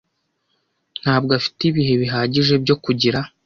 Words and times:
Ntabwo 1.01 1.31
afite 1.39 1.61
ibihe 1.69 1.93
bihagije 2.01 2.53
byo 2.63 2.75
kugira 2.83 3.19